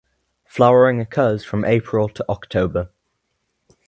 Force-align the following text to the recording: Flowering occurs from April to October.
Flowering 0.47 0.99
occurs 0.99 1.43
from 1.45 1.63
April 1.63 2.09
to 2.09 2.25
October. 2.27 2.89